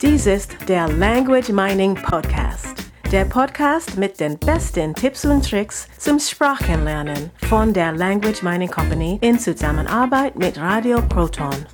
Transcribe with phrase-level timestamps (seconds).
[0.00, 2.84] Dies ist der Language Mining Podcast.
[3.10, 9.18] Der Podcast mit den besten Tipps und Tricks zum Sprachenlernen von der Language Mining Company
[9.22, 11.66] in Zusammenarbeit mit Radio Proton.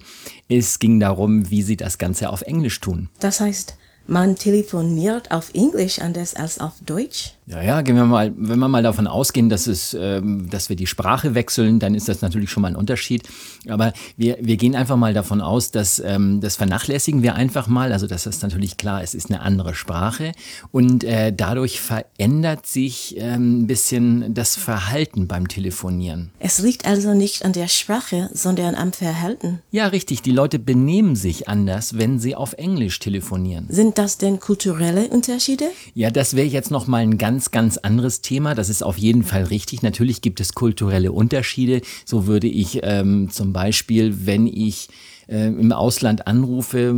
[0.48, 3.08] Es ging darum, wie sie das Ganze auf Englisch tun.
[3.20, 7.34] Das heißt, man telefoniert auf Englisch anders als auf Deutsch?
[7.44, 10.76] Ja, ja, gehen wir mal, wenn wir mal davon ausgehen, dass, es, ähm, dass wir
[10.76, 13.24] die Sprache wechseln, dann ist das natürlich schon mal ein Unterschied.
[13.68, 17.92] Aber wir, wir gehen einfach mal davon aus, dass ähm, das vernachlässigen wir einfach mal.
[17.92, 20.32] Also das ist natürlich klar, es ist eine andere Sprache
[20.70, 26.30] und äh, dadurch verändert sich ähm, ein bisschen das Verhalten beim Telefonieren.
[26.38, 29.58] Es liegt also nicht an der Sprache, sondern am Verhalten.
[29.72, 30.22] Ja, richtig.
[30.22, 33.66] Die Leute benehmen sich anders, wenn sie auf Englisch telefonieren.
[33.68, 35.64] Sind das denn kulturelle Unterschiede?
[35.94, 38.54] Ja, das wäre jetzt noch mal ein ganz ganz, ganz anderes Thema.
[38.54, 39.82] Das ist auf jeden Fall richtig.
[39.82, 41.80] Natürlich gibt es kulturelle Unterschiede.
[42.04, 44.88] So würde ich ähm, zum Beispiel, wenn ich
[45.28, 46.94] äh, im Ausland anrufe,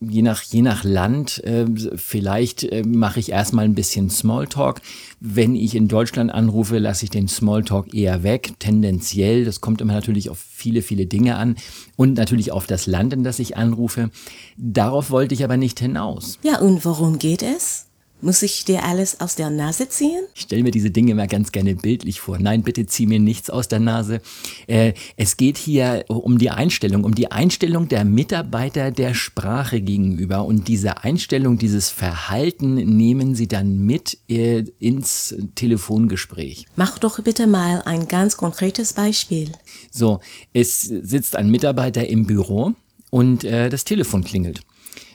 [0.00, 1.64] je nach, je nach Land, äh,
[1.96, 4.82] vielleicht äh, mache ich erstmal ein bisschen Smalltalk.
[5.20, 9.46] Wenn ich in Deutschland anrufe, lasse ich den Smalltalk eher weg, tendenziell.
[9.46, 11.56] Das kommt immer natürlich auf viele, viele Dinge an
[11.96, 14.10] und natürlich auf das Land, in das ich anrufe.
[14.58, 16.38] Darauf wollte ich aber nicht hinaus.
[16.42, 17.86] Ja, und worum geht es?
[18.20, 20.24] Muss ich dir alles aus der Nase ziehen?
[20.34, 22.38] Ich stelle mir diese Dinge immer ganz gerne bildlich vor.
[22.40, 24.20] Nein, bitte zieh mir nichts aus der Nase.
[24.66, 30.44] Äh, es geht hier um die Einstellung, um die Einstellung der Mitarbeiter der Sprache gegenüber.
[30.44, 36.66] Und diese Einstellung, dieses Verhalten nehmen sie dann mit äh, ins Telefongespräch.
[36.74, 39.52] Mach doch bitte mal ein ganz konkretes Beispiel.
[39.92, 40.18] So,
[40.52, 42.74] es sitzt ein Mitarbeiter im Büro
[43.10, 44.62] und äh, das Telefon klingelt.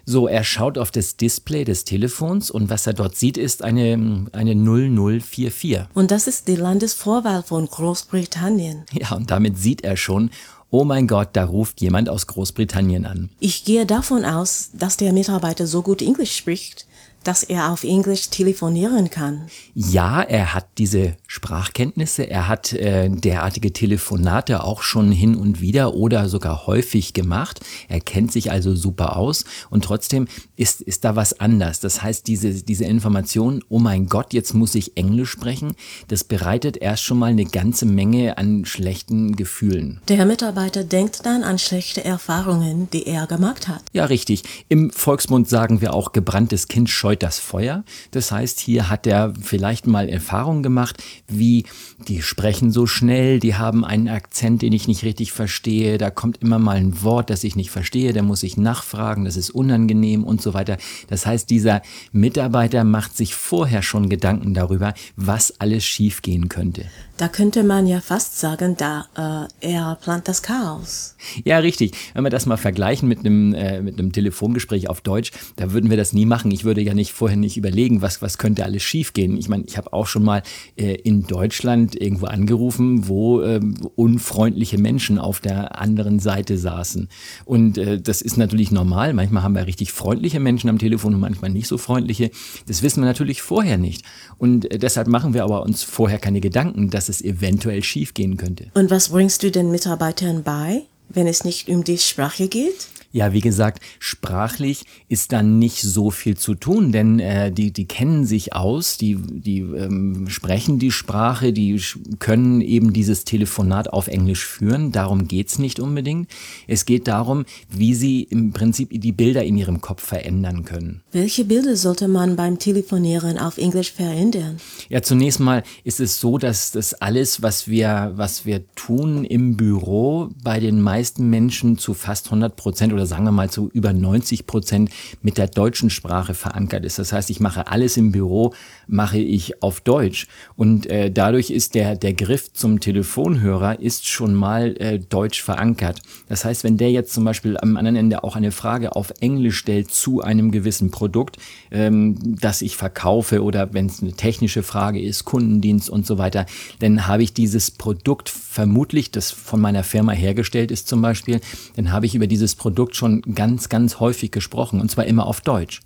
[0.06, 4.28] So, er schaut auf das Display des Telefons und was er dort sieht, ist eine,
[4.34, 5.86] eine 0044.
[5.94, 8.84] Und das ist die Landesvorwahl von Großbritannien.
[8.92, 10.30] Ja, und damit sieht er schon,
[10.72, 13.30] oh mein Gott, da ruft jemand aus Großbritannien an.
[13.40, 16.86] Ich gehe davon aus, dass der Mitarbeiter so gut Englisch spricht,
[17.24, 19.48] dass er auf Englisch telefonieren kann.
[19.74, 25.94] Ja, er hat diese Sprachkenntnisse, er hat äh, derartige Telefonate auch schon hin und wieder
[25.94, 27.62] oder sogar häufig gemacht.
[27.88, 31.80] Er kennt sich also super aus und trotzdem ist, ist da was anders.
[31.80, 35.76] Das heißt, diese, diese Information, oh mein Gott, jetzt muss ich Englisch sprechen,
[36.08, 40.02] das bereitet erst schon mal eine ganze Menge an schlechten Gefühlen.
[40.08, 43.82] Der Mitarbeiter denkt dann an schlechte Erfahrungen, die er gemacht hat.
[43.94, 44.44] Ja, richtig.
[44.70, 47.84] Im Volksmund sagen wir auch gebranntes Kind scheut scheut das Feuer.
[48.12, 51.66] Das heißt, hier hat er vielleicht mal Erfahrung gemacht, wie
[52.08, 56.42] die sprechen so schnell, die haben einen Akzent, den ich nicht richtig verstehe, da kommt
[56.42, 60.24] immer mal ein Wort, das ich nicht verstehe, da muss ich nachfragen, das ist unangenehm
[60.24, 60.78] und so weiter.
[61.08, 61.82] Das heißt, dieser
[62.12, 66.86] Mitarbeiter macht sich vorher schon Gedanken darüber, was alles schiefgehen könnte.
[67.18, 71.16] Da könnte man ja fast sagen, da äh, er plant das Chaos.
[71.44, 71.94] Ja, richtig.
[72.14, 75.92] Wenn wir das mal vergleichen mit einem, äh, mit einem Telefongespräch auf Deutsch, da würden
[75.92, 76.50] wir das nie machen.
[76.52, 79.36] Ich würde ja nicht vorher nicht überlegen, was, was könnte alles schiefgehen.
[79.36, 80.44] Ich meine, ich habe auch schon mal
[80.78, 83.60] äh, in Deutschland irgendwo angerufen, wo äh,
[83.96, 87.10] unfreundliche Menschen auf der anderen Seite saßen.
[87.46, 89.14] Und äh, das ist natürlich normal.
[89.14, 92.32] Manchmal haben wir richtig freundliche Menschen am Telefon und manchmal nicht so freundliche.
[92.68, 94.04] Das wissen wir natürlich vorher nicht.
[94.38, 98.68] Und äh, deshalb machen wir aber uns vorher keine Gedanken, dass es eventuell schiefgehen könnte.
[98.74, 102.88] Und was bringst du den Mitarbeitern bei, wenn es nicht um die Sprache geht?
[103.16, 107.86] Ja, wie gesagt, sprachlich ist da nicht so viel zu tun, denn äh, die, die
[107.86, 111.80] kennen sich aus, die, die ähm, sprechen die Sprache, die
[112.18, 114.92] können eben dieses Telefonat auf Englisch führen.
[114.92, 116.28] Darum geht's nicht unbedingt.
[116.68, 121.04] Es geht darum, wie sie im Prinzip die Bilder in ihrem Kopf verändern können.
[121.12, 124.58] Welche Bilder sollte man beim Telefonieren auf Englisch verändern?
[124.90, 129.56] Ja, zunächst mal ist es so, dass das alles, was wir, was wir tun im
[129.56, 133.70] Büro, bei den meisten Menschen zu fast 100 Prozent oder oder sagen wir mal zu
[133.74, 134.90] über 90 Prozent
[135.22, 137.00] mit der deutschen Sprache verankert ist.
[137.00, 138.54] Das heißt, ich mache alles im Büro,
[138.88, 140.28] mache ich auf Deutsch.
[140.56, 146.02] Und äh, dadurch ist der, der Griff zum Telefonhörer ist schon mal äh, deutsch verankert.
[146.30, 149.58] Das heißt, wenn der jetzt zum Beispiel am anderen Ende auch eine Frage auf Englisch
[149.58, 151.38] stellt zu einem gewissen Produkt,
[151.72, 156.46] ähm, das ich verkaufe oder wenn es eine technische Frage ist, Kundendienst und so weiter,
[156.80, 161.42] dann habe ich dieses Produkt vermutlich, das von meiner Firma hergestellt ist zum Beispiel,
[161.76, 165.42] dann habe ich über dieses Produkt Schon ganz, ganz häufig gesprochen und zwar immer auf
[165.42, 165.82] Deutsch.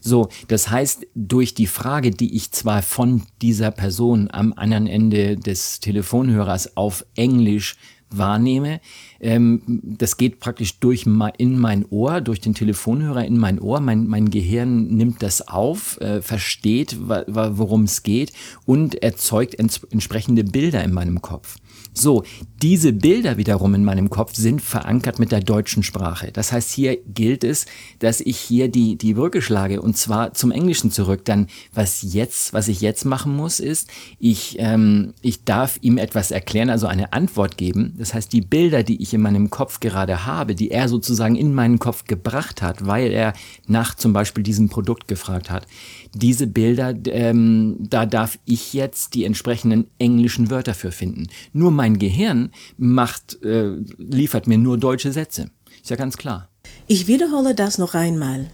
[0.00, 5.36] So, das heißt, durch die Frage, die ich zwar von dieser Person am anderen Ende
[5.36, 7.76] des Telefonhörers auf Englisch
[8.10, 8.80] wahrnehme,
[9.20, 11.06] ähm, das geht praktisch durch
[11.38, 13.80] in mein Ohr, durch den Telefonhörer in mein Ohr.
[13.80, 18.32] Mein, mein Gehirn nimmt das auf, äh, versteht, worum es geht
[18.64, 21.56] und erzeugt ents entsprechende Bilder in meinem Kopf.
[21.94, 22.22] So,
[22.62, 26.30] diese Bilder wiederum in meinem Kopf sind verankert mit der deutschen Sprache.
[26.32, 27.66] Das heißt, hier gilt es,
[27.98, 31.24] dass ich hier die, die Brücke schlage und zwar zum Englischen zurück.
[31.24, 33.90] Dann, was jetzt, was ich jetzt machen muss, ist,
[34.20, 37.94] ich, ähm, ich darf ihm etwas erklären, also eine Antwort geben.
[37.98, 41.52] Das heißt, die Bilder, die ich in meinem Kopf gerade habe, die er sozusagen in
[41.52, 43.32] meinen Kopf gebracht hat, weil er
[43.66, 45.66] nach zum Beispiel diesem Produkt gefragt hat,
[46.14, 51.26] diese Bilder, ähm, da darf ich jetzt die entsprechenden englischen Wörter für finden.
[51.52, 55.50] Nur mein Gehirn macht, äh, liefert mir nur deutsche Sätze.
[55.82, 56.48] Ist ja ganz klar.
[56.86, 58.46] Ich wiederhole das noch einmal.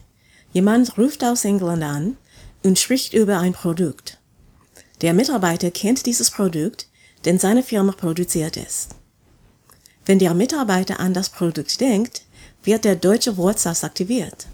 [0.55, 2.17] Jemand ruft aus England an
[2.62, 4.19] und spricht über ein Produkt.
[5.02, 6.88] Der Mitarbeiter kennt dieses Produkt,
[7.26, 8.88] denn seine Firma produziert es.
[10.06, 12.22] Wenn der Mitarbeiter an das Produkt denkt,
[12.62, 14.46] wird der deutsche Wortsatz aktiviert.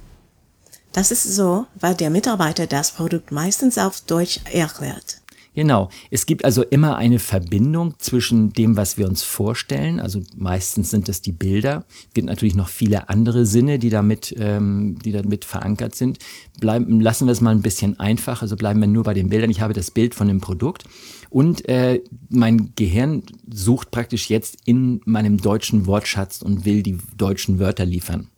[0.93, 5.21] Das ist so, weil der Mitarbeiter das Produkt meistens auf Deutsch erklärt.
[5.55, 5.91] Genau.
[6.11, 9.99] Es gibt also immer eine Verbindung zwischen dem, was wir uns vorstellen.
[9.99, 11.85] Also meistens sind es die Bilder.
[12.09, 16.19] Es gibt natürlich noch viele andere Sinne, die damit, ähm, die damit verankert sind.
[16.61, 18.43] Bleiben, lassen wir es mal ein bisschen einfach.
[18.43, 19.51] Also bleiben wir nur bei den Bildern.
[19.51, 20.85] Ich habe das Bild von dem Produkt
[21.31, 27.59] und äh, mein Gehirn sucht praktisch jetzt in meinem deutschen Wortschatz und will die deutschen
[27.59, 28.29] Wörter liefern.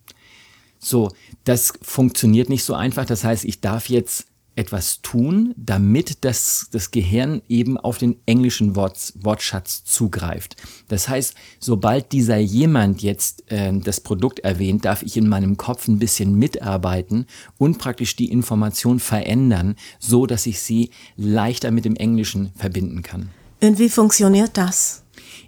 [0.79, 1.11] So,
[1.45, 3.05] das funktioniert nicht so einfach.
[3.05, 8.77] Das heißt, ich darf jetzt etwas tun, damit das, das Gehirn eben auf den englischen
[8.77, 10.57] Wort, Wortschatz zugreift.
[10.89, 15.89] Das heißt, sobald dieser jemand jetzt äh, das Produkt erwähnt, darf ich in meinem Kopf
[15.89, 17.27] ein bisschen mitarbeiten
[17.59, 23.31] und praktisch die Information verändern, so dass ich sie leichter mit dem Englischen verbinden kann.
[23.63, 25.02] Und wie funktioniert das?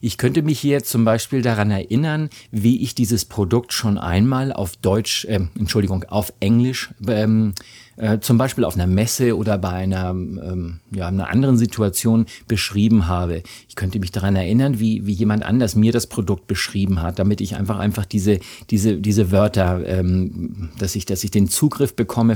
[0.05, 4.77] Ich könnte mich hier zum Beispiel daran erinnern, wie ich dieses Produkt schon einmal auf
[4.77, 7.55] Deutsch, äh, Entschuldigung, auf Englisch, ähm,
[7.97, 13.07] äh, zum Beispiel auf einer Messe oder bei einer, ähm, ja, einer anderen Situation beschrieben
[13.07, 13.43] habe.
[13.67, 17.41] Ich könnte mich daran erinnern, wie, wie jemand anders mir das Produkt beschrieben hat, damit
[17.41, 22.35] ich einfach einfach diese, diese, diese Wörter, ähm, dass ich, dass ich den Zugriff bekomme,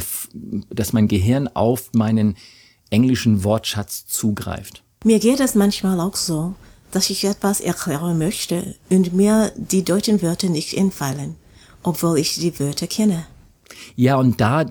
[0.70, 2.34] dass mein Gehirn auf meinen
[2.88, 4.82] englischen Wortschatz zugreift.
[5.04, 6.54] Mir geht es manchmal auch so,
[6.90, 11.36] dass ich etwas erklären möchte und mir die deutschen Wörter nicht entfallen,
[11.82, 13.26] obwohl ich die Wörter kenne.
[13.96, 14.64] Ja, und da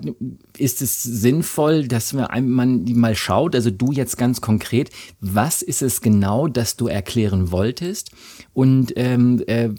[0.56, 6.00] ist es sinnvoll, dass man mal schaut, also du jetzt ganz konkret, was ist es
[6.00, 8.10] genau, das du erklären wolltest?
[8.54, 9.70] Und ähm, äh,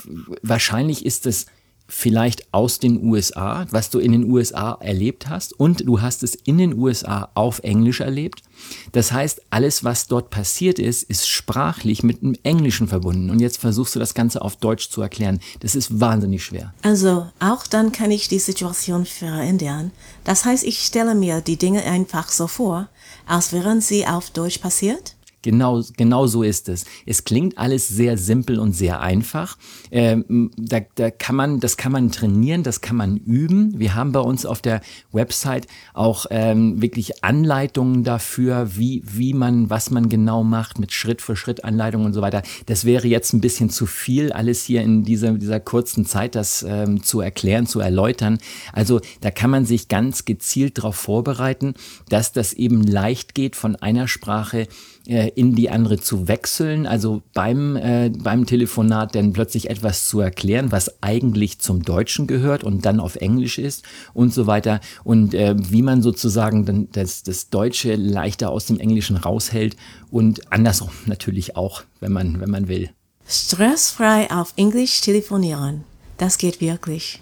[0.42, 1.48] wahrscheinlich ist es
[1.90, 6.36] vielleicht aus den USA, was du in den USA erlebt hast und du hast es
[6.36, 8.44] in den USA auf Englisch erlebt.
[8.92, 13.30] Das heißt, alles, was dort passiert ist, ist sprachlich mit dem Englischen verbunden.
[13.30, 15.40] Und jetzt versuchst du das Ganze auf Deutsch zu erklären.
[15.62, 16.74] Das ist wahnsinnig schwer.
[16.84, 19.92] Also, auch dann kann ich die Situation verändern.
[20.24, 22.90] Das heißt, ich stelle mir die Dinge einfach so vor,
[23.26, 26.86] als wären sie auf Deutsch passiert Genau, genau so ist es.
[27.06, 29.58] Es klingt alles sehr simpel und sehr einfach.
[29.90, 33.80] Ähm, da, da kann man, das kann man trainieren, das kann man üben.
[33.80, 34.82] Wir haben bei uns auf der
[35.14, 41.22] Website auch ähm, wirklich Anleitungen dafür, wie, wie man, was man genau macht mit Schritt
[41.22, 42.44] für Schritt Anleitungen und so weiter.
[42.66, 46.66] Das wäre jetzt ein bisschen zu viel, alles hier in dieser, dieser kurzen Zeit, das
[46.68, 48.40] ähm, zu erklären, zu erläutern.
[48.74, 51.76] Also da kann man sich ganz gezielt darauf vorbereiten,
[52.10, 54.68] dass das eben leicht geht von einer Sprache
[55.10, 60.20] äh, in die andere zu wechseln, also beim, äh, beim Telefonat dann plötzlich etwas zu
[60.20, 64.80] erklären, was eigentlich zum Deutschen gehört und dann auf Englisch ist und so weiter.
[65.04, 69.76] Und äh, wie man sozusagen dann das, das Deutsche leichter aus dem Englischen raushält
[70.12, 72.92] und andersrum natürlich auch, wenn man, wenn man will.
[73.28, 75.86] Stressfrei auf Englisch telefonieren.
[76.18, 77.20] Das geht wirklich.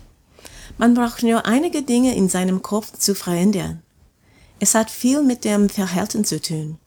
[0.77, 3.82] Man braucht nur einige Dinge in seinem Kopf zu verändern.
[4.60, 6.77] Es hat viel mit dem Verhalten zu tun.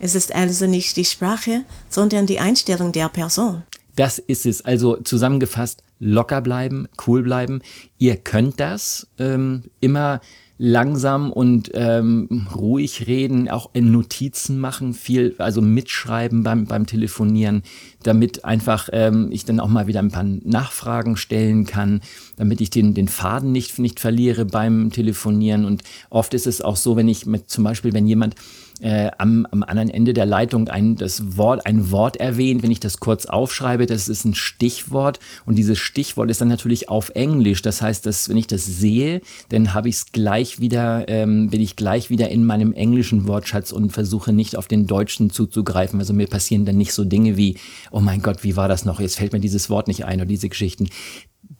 [0.00, 3.62] Es ist also nicht die Sprache, sondern die Einstellung der Person.
[3.96, 4.64] Das ist es.
[4.64, 7.62] Also zusammengefasst, locker bleiben, cool bleiben.
[7.98, 10.20] Ihr könnt das ähm, immer
[10.56, 17.62] langsam und ähm, ruhig reden, auch in Notizen machen, viel, also mitschreiben beim, beim Telefonieren,
[18.02, 22.00] damit einfach ähm, ich dann auch mal wieder ein paar Nachfragen stellen kann,
[22.36, 25.64] damit ich den, den Faden nicht, nicht verliere beim Telefonieren.
[25.64, 28.34] Und oft ist es auch so, wenn ich mit zum Beispiel, wenn jemand
[28.80, 32.80] äh, am, am anderen Ende der Leitung ein, das Wort, ein Wort erwähnt, wenn ich
[32.80, 37.62] das kurz aufschreibe, das ist ein Stichwort und dieses Stichwort ist dann natürlich auf Englisch.
[37.62, 41.60] Das heißt, dass wenn ich das sehe, dann habe ich es gleich wieder, ähm, bin
[41.60, 45.98] ich gleich wieder in meinem englischen Wortschatz und versuche nicht auf den deutschen zuzugreifen.
[45.98, 47.56] Also mir passieren dann nicht so Dinge wie,
[47.90, 49.00] oh mein Gott, wie war das noch?
[49.00, 50.88] Jetzt fällt mir dieses Wort nicht ein oder diese Geschichten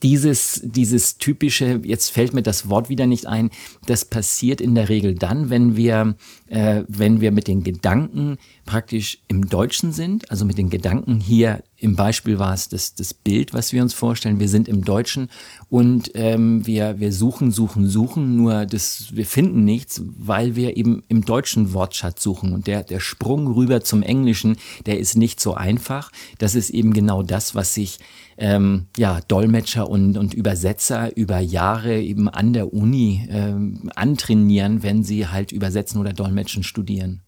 [0.03, 3.51] dieses, dieses typische, jetzt fällt mir das Wort wieder nicht ein,
[3.87, 6.17] das passiert in der Regel dann, wenn wir,
[6.49, 11.63] äh, wenn wir mit den Gedanken praktisch im Deutschen sind, also mit den Gedanken hier
[11.81, 14.41] im Beispiel war es das, das Bild, was wir uns vorstellen.
[14.41, 15.31] Wir sind im Deutschen
[15.71, 21.05] und ähm, wir, wir suchen, suchen, suchen, nur das, wir finden nichts, weil wir eben
[21.07, 22.53] im deutschen Wortschatz suchen.
[22.53, 24.57] Und der, der Sprung rüber zum Englischen,
[24.87, 26.11] der ist nicht so einfach.
[26.39, 28.01] Das ist eben genau das, was sich
[28.39, 35.05] ähm, ja, Dolmetscher und, und Übersetzer über Jahre eben an der Uni ähm, antrainieren, wenn
[35.05, 37.23] sie halt übersetzen oder Dolmetschen studieren.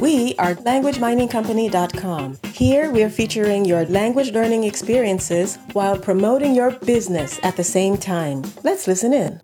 [0.00, 2.38] We are languageminingcompany.com.
[2.52, 7.96] Here we are featuring your language learning experiences while promoting your business at the same
[7.96, 8.42] time.
[8.62, 9.40] Let's listen in.